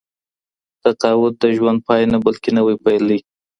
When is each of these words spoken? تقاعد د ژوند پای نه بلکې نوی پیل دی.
تقاعد 0.83 1.33
د 1.41 1.43
ژوند 1.57 1.79
پای 1.87 2.01
نه 2.13 2.17
بلکې 2.25 2.49
نوی 2.57 2.75
پیل 2.83 3.03
دی. 3.09 3.19